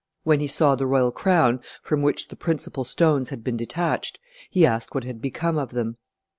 When 0.23 0.39
he 0.39 0.47
saw 0.47 0.73
the 0.73 0.87
royal 0.87 1.11
crown, 1.11 1.59
from 1.83 2.01
which 2.01 2.29
the 2.29 2.35
principal 2.35 2.83
stones 2.83 3.29
had 3.29 3.43
been 3.43 3.55
detached, 3.55 4.17
he 4.49 4.65
asked 4.65 4.95
what 4.95 5.03
had 5.03 5.21
become 5.21 5.59
of 5.59 5.73
them. 5.73 5.97